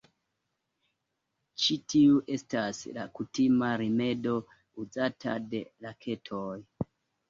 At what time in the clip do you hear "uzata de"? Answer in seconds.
4.85-5.67